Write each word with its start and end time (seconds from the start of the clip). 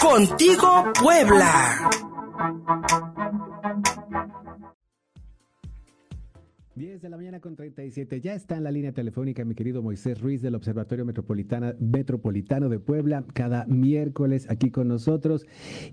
Contigo 0.00 0.92
Puebla. 0.94 1.90
10 6.78 7.02
de 7.02 7.08
la 7.08 7.16
mañana 7.16 7.40
con 7.40 7.56
37. 7.56 8.20
Ya 8.20 8.34
está 8.34 8.56
en 8.56 8.62
la 8.62 8.70
línea 8.70 8.92
telefónica 8.92 9.44
mi 9.44 9.56
querido 9.56 9.82
Moisés 9.82 10.20
Ruiz 10.20 10.42
del 10.42 10.54
Observatorio 10.54 11.04
Metropolitana, 11.04 11.74
Metropolitano 11.80 12.68
de 12.68 12.78
Puebla, 12.78 13.24
cada 13.34 13.66
miércoles 13.66 14.46
aquí 14.48 14.70
con 14.70 14.86
nosotros. 14.86 15.44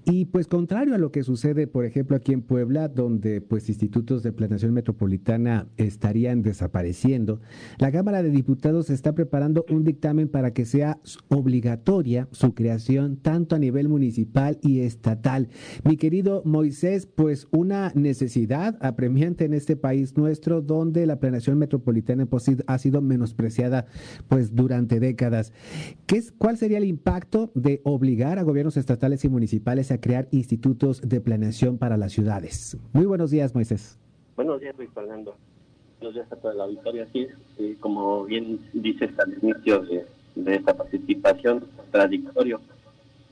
Y 0.05 0.25
pues 0.25 0.45
contrario 0.47 0.93
a 0.93 0.99
lo 0.99 1.11
que 1.11 1.23
sucede, 1.23 1.65
por 1.65 1.85
ejemplo, 1.85 2.15
aquí 2.15 2.33
en 2.33 2.43
Puebla, 2.43 2.87
donde 2.87 3.41
pues 3.41 3.67
institutos 3.67 4.21
de 4.21 4.31
planeación 4.31 4.73
metropolitana 4.73 5.67
estarían 5.77 6.43
desapareciendo, 6.43 7.41
la 7.79 7.91
Cámara 7.91 8.21
de 8.21 8.29
Diputados 8.29 8.91
está 8.91 9.15
preparando 9.15 9.65
un 9.69 9.85
dictamen 9.85 10.29
para 10.29 10.53
que 10.53 10.65
sea 10.65 10.99
obligatoria 11.29 12.27
su 12.29 12.53
creación 12.53 13.17
tanto 13.17 13.55
a 13.55 13.59
nivel 13.59 13.89
municipal 13.89 14.59
y 14.61 14.81
estatal. 14.81 15.49
Mi 15.83 15.97
querido 15.97 16.43
Moisés, 16.45 17.07
pues 17.07 17.47
una 17.49 17.91
necesidad 17.95 18.77
apremiante 18.81 19.45
en 19.45 19.55
este 19.55 19.75
país 19.75 20.15
nuestro, 20.15 20.61
donde 20.61 20.74
la 20.83 21.19
planeación 21.19 21.57
metropolitana 21.57 22.27
ha 22.67 22.77
sido 22.77 23.01
menospreciada 23.01 23.85
pues 24.27 24.55
durante 24.55 24.99
décadas. 24.99 25.53
¿Qué 26.05 26.17
es, 26.17 26.31
¿Cuál 26.31 26.57
sería 26.57 26.77
el 26.77 26.85
impacto 26.85 27.51
de 27.53 27.81
obligar 27.83 28.39
a 28.39 28.43
gobiernos 28.43 28.77
estatales 28.77 29.23
y 29.25 29.29
municipales 29.29 29.91
a 29.91 29.99
crear 29.99 30.27
institutos 30.31 31.01
de 31.01 31.21
planeación 31.21 31.77
para 31.77 31.97
las 31.97 32.11
ciudades? 32.11 32.77
Muy 32.93 33.05
buenos 33.05 33.31
días, 33.31 33.55
Moisés. 33.55 33.97
Buenos 34.35 34.59
días, 34.59 34.75
Luis 34.77 34.89
Fernando. 34.93 35.35
Buenos 35.99 36.15
días 36.15 36.31
a 36.31 36.35
toda 36.35 36.53
la 36.53 36.63
auditoría. 36.65 37.07
Sí, 37.13 37.27
como 37.79 38.25
bien 38.25 38.59
dices 38.73 39.11
al 39.17 39.33
inicio 39.41 39.81
de, 40.35 40.55
esta 40.55 40.75
participación, 40.75 41.61
contradictorio 41.75 42.59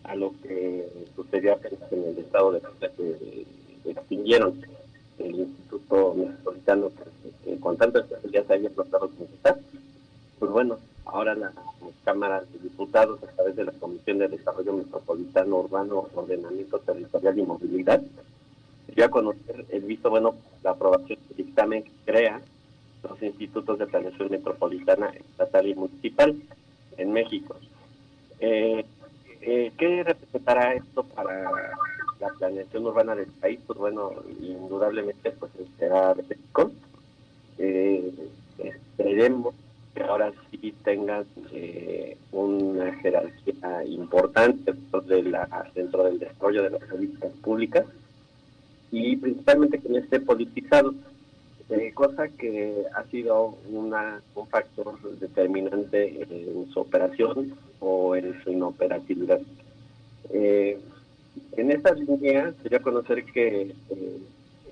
a 0.03 0.15
lo 0.15 0.33
que 0.41 0.87
sucedió 1.15 1.53
apenas 1.53 1.91
en 1.91 2.03
el 2.03 2.17
estado 2.19 2.53
de 2.53 2.61
que 2.95 3.45
extinguieron 3.91 4.61
el 5.19 5.35
Instituto 5.35 6.13
Metropolitano 6.15 6.91
que, 7.43 7.59
con 7.59 7.77
tanta 7.77 7.99
especialidad 7.99 8.47
se 8.47 8.53
había 8.53 8.69
tratado 8.69 9.07
de 9.07 9.19
necesitar. 9.19 9.59
Pues 10.39 10.51
bueno, 10.51 10.77
ahora 11.05 11.35
la 11.35 11.53
Cámara 12.03 12.41
de 12.41 12.59
Diputados, 12.59 13.23
a 13.23 13.27
través 13.27 13.55
de 13.55 13.65
la 13.65 13.71
Comisión 13.73 14.19
de 14.19 14.27
Desarrollo 14.27 14.73
Metropolitano, 14.73 15.59
Urbano, 15.59 16.09
Ordenamiento 16.15 16.79
Territorial 16.79 17.39
y 17.39 17.43
Movilidad, 17.43 18.01
dio 18.93 19.05
a 19.05 19.09
conocer 19.09 19.65
el 19.69 19.81
visto 19.81 20.09
bueno 20.09 20.35
la 20.63 20.71
aprobación 20.71 21.19
del 21.27 21.45
dictamen 21.45 21.83
que 21.83 21.91
crea 22.05 22.41
los 23.03 23.21
institutos 23.21 23.79
de 23.79 23.87
planeación 23.87 24.29
metropolitana, 24.29 25.07
estatal 25.07 25.67
y 25.67 25.75
municipal 25.75 26.35
en 26.97 27.11
México. 27.11 27.55
Eh, 28.39 28.85
eh, 29.41 29.71
¿Qué 29.77 30.03
representará 30.03 30.73
esto 30.73 31.03
para 31.03 31.49
la 32.23 32.29
planeación 32.29 32.85
urbana 32.85 33.15
del 33.15 33.27
país, 33.27 33.59
pues 33.67 33.77
bueno, 33.77 34.11
indudablemente 34.41 35.31
pues 35.31 35.51
será 35.77 36.15
México. 36.15 36.71
Eh, 37.57 38.11
esperemos 38.57 39.53
que 39.93 40.03
ahora 40.03 40.31
sí 40.49 40.73
tengan 40.83 41.25
eh, 41.51 42.17
una 42.31 42.93
jerarquía 42.95 43.83
importante 43.85 44.71
dentro, 44.71 45.01
de 45.01 45.23
la, 45.23 45.71
dentro 45.75 46.03
del 46.05 46.19
desarrollo 46.19 46.63
de 46.63 46.69
las 46.71 46.83
políticas 46.83 47.31
públicas 47.43 47.85
y 48.91 49.15
principalmente 49.17 49.79
que 49.79 49.89
no 49.89 49.97
esté 49.97 50.19
politizado, 50.19 50.93
eh, 51.69 51.91
cosa 51.93 52.27
que 52.29 52.85
ha 52.95 53.03
sido 53.05 53.57
una, 53.69 54.21
un 54.35 54.47
factor 54.47 54.99
determinante 55.19 56.21
en 56.29 56.71
su 56.71 56.79
operación 56.79 57.55
o 57.79 58.15
en 58.15 58.41
su 58.43 58.51
inoperatividad. 58.51 59.41
Eh, 60.31 60.79
en 61.53 61.71
esta 61.71 61.93
línea, 61.93 62.53
sería 62.61 62.79
conocer 62.79 63.25
que 63.25 63.73
eh, 63.89 64.17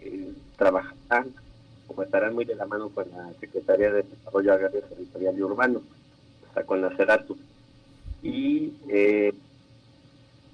eh, 0.01 0.31
trabajarán 0.57 1.33
o 1.87 2.01
estarán 2.01 2.33
muy 2.35 2.45
de 2.45 2.55
la 2.55 2.65
mano 2.65 2.89
con 2.89 3.09
la 3.11 3.33
Secretaría 3.39 3.91
de 3.91 4.03
Desarrollo 4.03 4.53
Agrario 4.53 4.81
Territorial 4.81 5.37
y 5.37 5.41
Urbano, 5.41 5.81
o 6.49 6.53
sea, 6.53 6.63
con 6.63 6.81
la 6.81 6.95
CERATU. 6.95 7.37
Y 8.23 8.73
eh, 8.89 9.33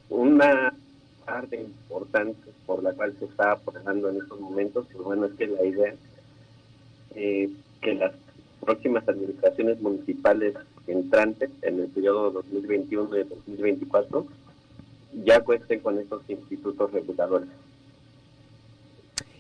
una 0.10 0.74
parte 1.26 1.58
importante 1.62 2.52
por 2.66 2.82
la 2.82 2.94
cual 2.94 3.14
se 3.20 3.26
está 3.26 3.52
apoyando 3.52 4.10
en 4.10 4.18
estos 4.18 4.40
momentos, 4.40 4.88
pues 4.92 5.04
bueno, 5.04 5.26
es 5.26 5.34
que 5.34 5.48
la 5.48 5.64
idea 5.64 5.94
eh, 7.16 7.50
que 7.82 7.96
las 7.96 8.14
próximas 8.62 9.08
administraciones 9.08 9.82
municipales 9.82 10.56
entrantes 10.88 11.50
en 11.62 11.80
el 11.80 11.88
periodo 11.88 12.32
2021 12.32 13.18
y 13.18 13.24
2024 13.24 14.26
ya 15.26 15.42
cuenten 15.42 15.80
con 15.80 15.98
estos 15.98 16.22
institutos 16.30 16.92
reguladores. 16.92 17.50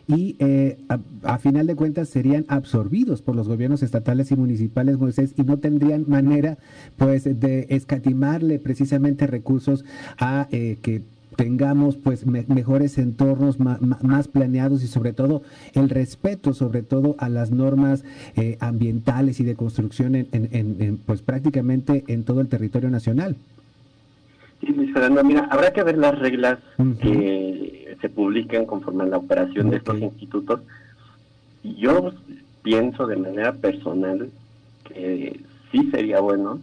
Y 0.07 0.37
eh, 0.39 0.77
a, 1.23 1.37
final 1.37 1.67
de 1.67 1.75
cuentas 1.75 2.07
serían 2.07 2.45
absorbidos 2.47 3.21
por 3.21 3.35
los 3.35 3.49
gobiernos 3.49 3.83
estatales 3.83 4.31
y 4.31 4.37
municipales, 4.37 4.97
Moisés, 4.97 5.33
y 5.35 5.43
no 5.43 5.57
tendrían 5.57 6.05
manera, 6.07 6.57
pues, 6.95 7.25
de 7.25 7.67
escatimarle 7.69 8.57
precisamente 8.57 9.27
recursos 9.27 9.83
a 10.17 10.47
eh, 10.51 10.77
que 10.81 11.01
tengamos 11.35 11.97
pues 11.97 12.25
mejores 12.25 12.97
entornos 12.97 13.59
más 13.59 14.27
planeados 14.27 14.83
y 14.83 14.87
sobre 14.87 15.13
todo 15.13 15.43
el 15.73 15.87
respeto 15.87 16.55
sobre 16.55 16.81
todo 16.81 17.15
a 17.19 17.29
las 17.29 17.51
normas 17.51 18.03
eh, 18.35 18.57
ambientales 18.59 19.39
y 19.39 19.43
de 19.43 19.53
construcción 19.53 20.15
en, 20.15 20.27
en, 20.31 20.97
pues 21.05 21.21
prácticamente 21.21 22.03
en 22.07 22.23
todo 22.23 22.41
el 22.41 22.47
territorio 22.47 22.89
nacional. 22.89 23.35
Sí, 24.61 24.67
Luis 24.67 24.91
Fernando, 24.93 25.23
mira, 25.23 25.47
habrá 25.51 25.71
que 25.71 25.83
ver 25.83 25.97
las 25.97 26.17
reglas 26.17 26.59
que 27.01 27.95
se 28.01 28.09
publican 28.09 28.65
conforme 28.65 29.03
a 29.03 29.07
la 29.07 29.17
operación 29.17 29.69
de 29.69 29.77
estos 29.77 29.99
institutos. 29.99 30.61
Yo 31.63 32.13
pienso 32.63 33.07
de 33.07 33.17
manera 33.17 33.53
personal 33.53 34.29
que 34.83 35.39
sí 35.71 35.89
sería 35.91 36.19
bueno 36.19 36.59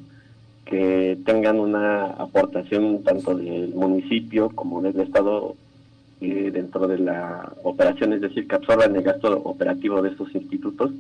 que 0.65 1.19
tengan 1.25 1.61
una 1.61 2.07
aportación 2.07 3.03
tanto 3.03 3.35
del 3.35 3.75
municipio 3.75 4.49
como 4.51 4.81
del 4.81 4.99
Estado 5.01 5.57
eh, 6.21 6.51
dentro 6.53 6.87
de 6.87 6.99
la 6.99 7.53
operación, 7.63 8.15
es 8.15 8.23
decir, 8.23 8.49
que 8.49 8.55
absorban 8.55 8.97
el 8.97 9.03
gasto 9.03 9.43
operativo 9.45 10.01
de 10.01 10.11
estos 10.11 10.35
institutos, 10.35 10.91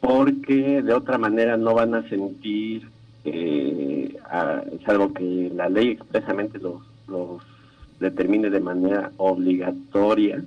porque 0.00 0.82
de 0.82 0.94
otra 0.94 1.18
manera 1.18 1.56
no 1.56 1.74
van 1.74 1.94
a 1.94 2.08
sentir 2.08 2.88
eh, 3.24 4.16
es 4.80 4.88
algo 4.88 5.12
que 5.12 5.50
la 5.54 5.68
ley 5.68 5.90
expresamente 5.90 6.58
los, 6.58 7.42
determine 8.00 8.50
de 8.50 8.60
manera 8.60 9.10
obligatoria, 9.16 10.42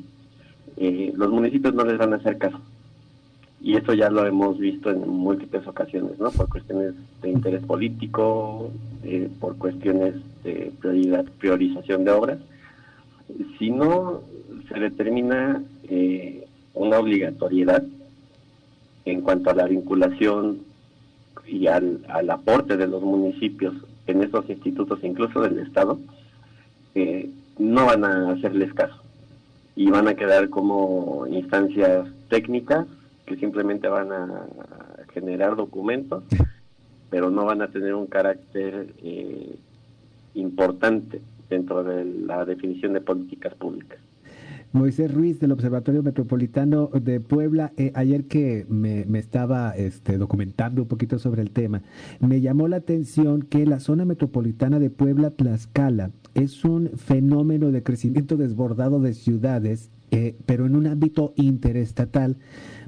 eh, 0.78 1.12
los 1.16 1.30
municipios 1.32 1.74
no 1.74 1.84
les 1.84 1.98
van 1.98 2.14
a 2.14 2.18
hacer 2.18 2.38
caso. 2.38 2.60
Y 3.64 3.76
eso 3.76 3.94
ya 3.94 4.10
lo 4.10 4.26
hemos 4.26 4.58
visto 4.58 4.90
en 4.90 5.08
múltiples 5.08 5.68
ocasiones, 5.68 6.18
¿no? 6.18 6.32
Por 6.32 6.50
cuestiones 6.50 6.94
de 7.22 7.30
interés 7.30 7.64
político, 7.64 8.72
eh, 9.04 9.30
por 9.40 9.58
cuestiones 9.58 10.16
de 10.44 10.72
prioridad, 10.80 11.26
priorización 11.40 12.04
de 12.04 12.12
obras. 12.12 12.40
Si 13.60 13.70
no 13.70 14.22
se 14.68 14.80
determina 14.80 15.62
eh, 15.84 16.48
una 16.74 16.98
obligatoriedad 16.98 17.84
en 19.06 19.22
cuanto 19.22 19.52
a 19.52 19.56
la 19.56 19.68
vinculación 19.68 20.60
y 21.48 21.68
al, 21.68 22.06
al 22.08 22.30
aporte 22.30 22.78
de 22.78 22.88
los 22.88 23.02
municipios 23.02 23.74
en 24.08 24.24
esos 24.24 24.50
institutos, 24.50 25.00
incluso 25.04 25.42
del 25.42 25.60
Estado, 25.60 26.00
eh, 26.96 27.30
no 27.58 27.86
van 27.86 28.04
a 28.04 28.32
hacerles 28.32 28.74
caso 28.74 29.02
y 29.76 29.90
van 29.90 30.08
a 30.08 30.16
quedar 30.16 30.50
como 30.50 31.26
instancias 31.28 32.08
técnicas 32.30 32.88
que 33.26 33.38
simplemente 33.38 33.88
van 33.88 34.12
a 34.12 34.48
generar 35.14 35.56
documentos, 35.56 36.24
pero 37.10 37.30
no 37.30 37.46
van 37.46 37.62
a 37.62 37.68
tener 37.68 37.94
un 37.94 38.08
carácter 38.08 38.94
eh, 39.04 39.56
importante 40.34 41.22
dentro 41.50 41.84
de 41.84 42.06
la 42.06 42.46
definición 42.46 42.94
de 42.94 43.02
políticas 43.02 43.54
públicas. 43.56 44.00
Moisés 44.74 45.14
Ruiz 45.14 45.38
del 45.42 45.52
Observatorio 45.52 46.02
Metropolitano 46.02 46.88
de 46.88 47.20
Puebla, 47.20 47.74
eh, 47.76 47.92
ayer 47.94 48.26
que 48.28 48.66
me, 48.70 49.06
estaba 49.20 49.72
este, 49.72 50.18
documentando 50.18 50.84
un 50.84 50.88
poquito 50.88 51.20
sobre 51.20 51.42
el 51.42 51.52
tema, 51.52 51.82
me 52.22 52.40
llamó 52.40 52.70
la 52.70 52.78
atención 52.78 53.42
que 53.42 53.66
la 53.66 53.82
zona 53.82 54.06
metropolitana 54.06 54.80
de 54.80 54.90
Puebla, 54.90 55.32
Tlaxcala, 55.32 56.12
es 56.36 56.64
un 56.64 56.92
fenómeno 56.96 57.72
de 57.72 57.84
crecimiento 57.84 58.38
desbordado 58.38 59.02
de 59.02 59.14
ciudades 59.14 59.90
eh, 60.12 60.36
pero 60.46 60.66
en 60.66 60.76
un 60.76 60.88
ámbito 60.88 61.34
interestatal 61.38 62.38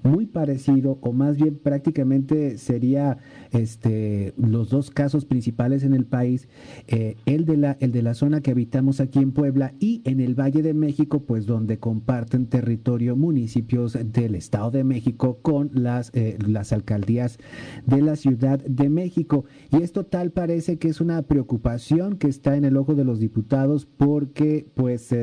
muy 0.04 0.26
parecido 0.26 1.00
o 1.02 1.14
más 1.14 1.38
bien 1.38 1.58
prácticamente 1.58 2.58
sería 2.58 3.18
este 3.52 4.34
los 4.38 4.70
dos 4.70 4.92
casos 4.92 5.26
principales 5.26 5.84
en 5.84 5.94
el 5.94 6.06
país 6.06 6.50
eh, 6.88 7.16
el 7.26 7.46
de 7.46 7.58
la 7.58 7.78
el 7.80 7.92
de 7.92 8.02
la 8.02 8.14
zona 8.14 8.42
que 8.42 8.52
habitamos 8.52 9.00
aquí 9.00 9.20
en 9.20 9.32
Puebla 9.32 9.74
y 9.80 10.02
en 10.04 10.20
el 10.20 10.36
Valle 10.36 10.62
de 10.62 10.74
México 10.74 11.24
pues 11.24 11.46
donde 11.46 11.80
comparten 11.80 12.48
territorio 12.48 13.16
municipios 13.16 13.98
del 14.04 14.36
Estado 14.36 14.72
de 14.72 14.84
México 14.84 15.40
con 15.42 15.72
las 15.74 16.12
eh, 16.14 16.38
las 16.46 16.74
alcaldías 16.74 17.40
de 17.86 18.02
la 18.02 18.16
Ciudad 18.16 18.60
de 18.60 18.90
México. 18.90 19.46
Y 19.72 19.82
esto 19.82 20.06
tal 20.06 20.32
parece 20.32 20.78
que 20.78 20.90
es 20.90 21.00
una 21.00 21.22
preocupación 21.22 22.18
que 22.18 22.28
está 22.28 22.58
en 22.58 22.66
el 22.66 22.78
ojo 22.78 22.96
de 22.96 23.06
los 23.06 23.20
diputados 23.20 23.86
porque 23.86 24.68
pues 24.76 25.14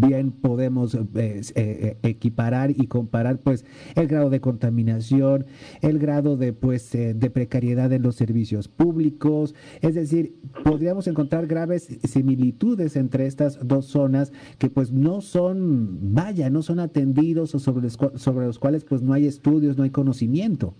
bien 0.00 0.32
podemos 0.32 0.94
eh, 0.94 1.06
eh, 1.14 1.42
eh, 1.54 1.96
equiparar 2.02 2.70
y 2.70 2.86
comparar 2.86 3.38
pues 3.38 3.64
el 3.94 4.06
grado 4.06 4.30
de 4.30 4.40
contaminación, 4.40 5.46
el 5.80 5.98
grado 5.98 6.36
de 6.36 6.52
pues 6.52 6.92
de 6.92 7.30
precariedad 7.30 7.92
en 7.92 8.02
los 8.02 8.16
servicios 8.16 8.68
públicos, 8.68 9.54
es 9.80 9.94
decir, 9.94 10.34
podríamos 10.64 11.06
encontrar 11.06 11.46
graves 11.46 11.98
similitudes 12.04 12.96
entre 12.96 13.26
estas 13.26 13.66
dos 13.66 13.86
zonas 13.86 14.32
que 14.58 14.70
pues 14.70 14.92
no 14.92 15.20
son, 15.20 16.14
vaya, 16.14 16.50
no 16.50 16.62
son 16.62 16.80
atendidos 16.80 17.54
o 17.54 17.58
sobre 17.58 17.84
los, 17.84 17.98
sobre 18.16 18.46
los 18.46 18.58
cuales 18.58 18.84
pues 18.84 19.02
no 19.02 19.12
hay 19.12 19.26
estudios, 19.26 19.76
no 19.76 19.84
hay 19.84 19.90
conocimiento. 19.90 20.74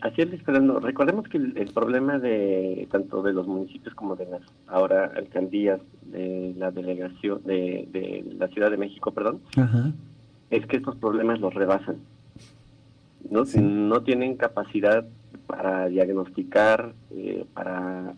Así 0.00 0.22
es, 0.22 0.42
Fernando. 0.42 0.78
Recordemos 0.78 1.26
que 1.28 1.38
el, 1.38 1.70
problema 1.74 2.18
de 2.18 2.86
tanto 2.90 3.22
de 3.22 3.32
los 3.32 3.48
municipios 3.48 3.94
como 3.94 4.14
de 4.14 4.26
las 4.26 4.42
ahora 4.68 5.12
alcaldías 5.16 5.80
de 6.12 6.54
la 6.56 6.70
delegación 6.70 7.42
de, 7.44 8.24
la 8.38 8.48
Ciudad 8.48 8.70
de 8.70 8.76
México, 8.76 9.10
perdón, 9.12 9.40
es 10.50 10.66
que 10.66 10.76
estos 10.76 10.96
problemas 10.96 11.40
los 11.40 11.52
rebasan. 11.54 11.96
No, 13.30 13.44
no 13.60 14.02
tienen 14.02 14.36
capacidad 14.36 15.06
para 15.46 15.88
diagnosticar, 15.88 16.92
eh, 17.10 17.44
para 17.54 18.14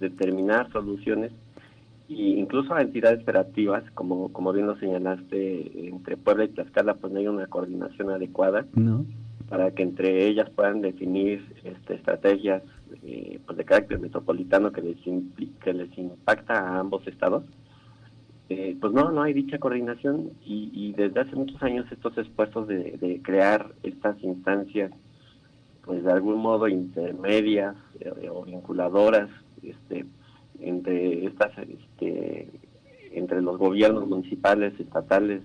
determinar 0.00 0.70
soluciones 0.72 1.30
e 2.08 2.14
incluso 2.14 2.74
a 2.74 2.82
entidades 2.82 3.22
operativas, 3.22 3.84
como, 3.94 4.32
como 4.32 4.52
bien 4.52 4.66
lo 4.66 4.76
señalaste, 4.76 5.88
entre 5.88 6.16
Puebla 6.16 6.44
y 6.44 6.48
Tlaxcala, 6.48 6.94
pues 6.94 7.12
no 7.12 7.20
hay 7.20 7.28
una 7.28 7.46
coordinación 7.46 8.10
adecuada. 8.10 8.66
No 8.74 9.04
para 9.50 9.72
que 9.72 9.82
entre 9.82 10.28
ellas 10.28 10.48
puedan 10.48 10.80
definir 10.80 11.44
este, 11.64 11.94
estrategias 11.94 12.62
eh, 13.02 13.40
pues 13.44 13.58
de 13.58 13.64
carácter 13.64 13.98
metropolitano 13.98 14.72
que 14.72 14.82
les, 14.82 14.98
que 15.60 15.72
les 15.72 15.96
impacta 15.98 16.54
a 16.54 16.78
ambos 16.78 17.06
estados, 17.06 17.44
eh, 18.48 18.76
pues 18.80 18.92
no, 18.92 19.12
no 19.12 19.22
hay 19.22 19.32
dicha 19.32 19.58
coordinación 19.58 20.32
y, 20.44 20.92
desde 20.96 21.20
hace 21.20 21.36
muchos 21.36 21.62
años 21.62 21.86
estos 21.92 22.18
esfuerzos 22.18 22.66
de, 22.66 23.20
crear 23.22 23.72
estas 23.84 24.20
instancias, 24.24 24.92
pues 25.84 26.02
de 26.02 26.12
algún 26.12 26.38
modo 26.38 26.66
intermedias 26.66 27.76
eh, 28.00 28.28
o 28.28 28.42
vinculadoras 28.42 29.30
este, 29.62 30.04
entre 30.58 31.26
estas, 31.26 31.56
este, 31.58 32.48
entre 33.12 33.40
los 33.40 33.56
gobiernos 33.56 34.08
municipales, 34.08 34.78
estatales, 34.80 35.42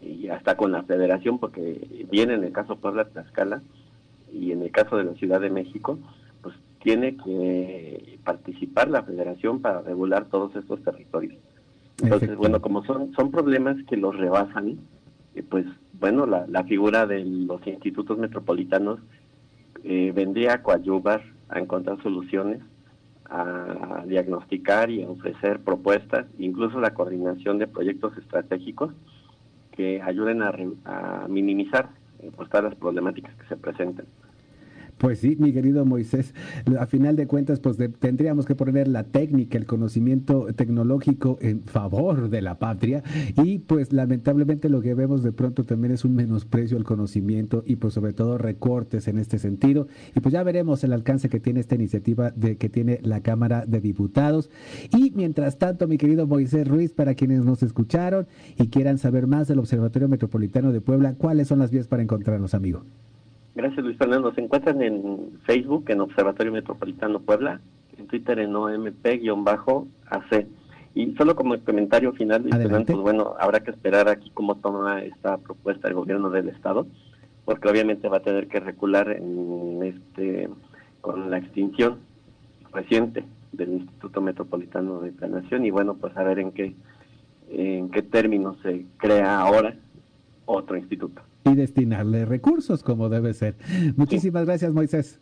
y 0.00 0.28
hasta 0.28 0.56
con 0.56 0.72
la 0.72 0.82
federación, 0.84 1.38
porque 1.38 2.06
viene 2.10 2.34
en 2.34 2.44
el 2.44 2.52
caso 2.52 2.76
Puebla 2.76 3.04
Tlaxcala 3.04 3.62
y 4.32 4.52
en 4.52 4.62
el 4.62 4.70
caso 4.70 4.96
de 4.96 5.04
la 5.04 5.14
Ciudad 5.14 5.40
de 5.40 5.50
México, 5.50 5.98
tiene 6.82 7.16
que 7.16 8.18
participar 8.24 8.88
la 8.88 9.02
federación 9.02 9.60
para 9.60 9.82
regular 9.82 10.26
todos 10.26 10.54
estos 10.56 10.82
territorios. 10.82 11.38
Entonces, 12.02 12.34
bueno, 12.36 12.60
como 12.60 12.84
son, 12.84 13.12
son 13.12 13.30
problemas 13.30 13.76
que 13.88 13.96
los 13.96 14.16
rebasan, 14.16 14.78
eh, 15.34 15.42
pues 15.42 15.66
bueno, 15.92 16.24
la, 16.26 16.46
la 16.46 16.64
figura 16.64 17.06
de 17.06 17.24
los 17.24 17.66
institutos 17.66 18.16
metropolitanos 18.16 19.00
eh, 19.84 20.12
vendría 20.14 20.54
a 20.54 20.62
coadyuvar, 20.62 21.22
a 21.48 21.58
encontrar 21.58 22.02
soluciones, 22.02 22.60
a 23.30 24.04
diagnosticar 24.06 24.90
y 24.90 25.02
a 25.02 25.08
ofrecer 25.08 25.60
propuestas, 25.60 26.26
incluso 26.38 26.80
la 26.80 26.94
coordinación 26.94 27.58
de 27.58 27.68
proyectos 27.68 28.16
estratégicos 28.18 28.92
que 29.72 30.02
ayuden 30.02 30.42
a, 30.42 31.26
minimizar 31.28 31.90
eh, 32.18 32.30
pues, 32.34 32.50
todas 32.50 32.64
las 32.64 32.74
problemáticas 32.74 33.34
que 33.36 33.46
se 33.46 33.56
presentan. 33.56 34.06
Pues 35.00 35.20
sí, 35.20 35.34
mi 35.38 35.54
querido 35.54 35.86
Moisés, 35.86 36.34
a 36.78 36.84
final 36.84 37.16
de 37.16 37.26
cuentas, 37.26 37.58
pues 37.58 37.78
tendríamos 38.00 38.44
que 38.44 38.54
poner 38.54 38.86
la 38.86 39.04
técnica, 39.04 39.56
el 39.56 39.64
conocimiento 39.64 40.48
tecnológico 40.54 41.38
en 41.40 41.62
favor 41.62 42.28
de 42.28 42.42
la 42.42 42.58
patria. 42.58 43.02
Y 43.42 43.60
pues 43.60 43.94
lamentablemente 43.94 44.68
lo 44.68 44.82
que 44.82 44.92
vemos 44.92 45.22
de 45.22 45.32
pronto 45.32 45.64
también 45.64 45.94
es 45.94 46.04
un 46.04 46.14
menosprecio 46.16 46.76
al 46.76 46.84
conocimiento 46.84 47.62
y 47.64 47.76
pues 47.76 47.94
sobre 47.94 48.12
todo 48.12 48.36
recortes 48.36 49.08
en 49.08 49.16
este 49.16 49.38
sentido. 49.38 49.88
Y 50.14 50.20
pues 50.20 50.34
ya 50.34 50.42
veremos 50.42 50.84
el 50.84 50.92
alcance 50.92 51.30
que 51.30 51.40
tiene 51.40 51.60
esta 51.60 51.76
iniciativa 51.76 52.30
de 52.32 52.58
que 52.58 52.68
tiene 52.68 53.00
la 53.02 53.22
Cámara 53.22 53.64
de 53.64 53.80
Diputados. 53.80 54.50
Y 54.94 55.12
mientras 55.12 55.56
tanto, 55.56 55.88
mi 55.88 55.96
querido 55.96 56.26
Moisés 56.26 56.68
Ruiz, 56.68 56.92
para 56.92 57.14
quienes 57.14 57.42
nos 57.42 57.62
escucharon 57.62 58.26
y 58.58 58.68
quieran 58.68 58.98
saber 58.98 59.26
más 59.26 59.48
del 59.48 59.60
Observatorio 59.60 60.08
Metropolitano 60.08 60.72
de 60.72 60.82
Puebla, 60.82 61.14
¿cuáles 61.14 61.48
son 61.48 61.58
las 61.58 61.70
vías 61.70 61.88
para 61.88 62.02
encontrarnos, 62.02 62.52
amigo? 62.52 62.82
Gracias, 63.54 63.84
Luis 63.84 63.98
Fernando. 63.98 64.32
Se 64.32 64.40
encuentran 64.40 64.80
en 64.82 65.40
Facebook, 65.44 65.84
en 65.88 66.00
Observatorio 66.00 66.52
Metropolitano 66.52 67.20
Puebla, 67.20 67.60
en 67.98 68.06
Twitter 68.06 68.38
en 68.38 68.54
OMP-AC. 68.54 70.46
Y 70.94 71.14
solo 71.14 71.36
como 71.36 71.58
comentario 71.60 72.12
final, 72.12 72.42
Luis 72.42 72.56
Fernando, 72.56 72.86
pues 72.86 73.02
bueno, 73.02 73.34
habrá 73.38 73.60
que 73.60 73.70
esperar 73.70 74.08
aquí 74.08 74.30
cómo 74.34 74.56
toma 74.56 75.02
esta 75.02 75.38
propuesta 75.38 75.88
el 75.88 75.94
gobierno 75.94 76.30
del 76.30 76.48
Estado, 76.48 76.86
porque 77.44 77.68
obviamente 77.68 78.08
va 78.08 78.18
a 78.18 78.22
tener 78.22 78.48
que 78.48 78.60
recular 78.60 79.10
en 79.10 79.82
este 79.82 80.48
con 81.00 81.30
la 81.30 81.38
extinción 81.38 81.98
reciente 82.72 83.24
del 83.52 83.72
Instituto 83.72 84.20
Metropolitano 84.20 85.00
de 85.00 85.12
Planación 85.12 85.64
y 85.64 85.70
bueno, 85.70 85.94
pues 85.94 86.16
a 86.16 86.22
ver 86.22 86.38
en 86.38 86.52
qué 86.52 86.74
en 87.48 87.90
qué 87.90 88.02
términos 88.02 88.56
se 88.62 88.84
crea 88.98 89.40
ahora 89.40 89.74
otro 90.50 90.76
instituto 90.76 91.22
y 91.44 91.54
destinarle 91.54 92.24
recursos 92.24 92.82
como 92.82 93.08
debe 93.08 93.34
ser. 93.34 93.56
Muchísimas 93.96 94.46
gracias, 94.46 94.72
Moisés. 94.72 95.20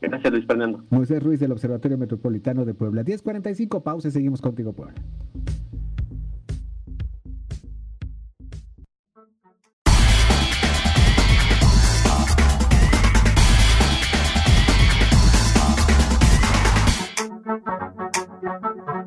Gracias, 0.00 0.32
Luis 0.32 0.46
Fernando. 0.46 0.84
Moisés 0.90 1.22
Ruiz 1.22 1.40
del 1.40 1.52
Observatorio 1.52 1.98
Metropolitano 1.98 2.64
de 2.64 2.74
Puebla. 2.74 3.02
10.45, 3.02 3.82
pausa 3.82 4.08
y 4.08 4.10
seguimos 4.10 4.40
contigo, 4.40 4.72
Puebla. 4.72 4.94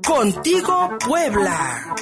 Contigo, 0.06 0.90
Puebla. 1.08 1.96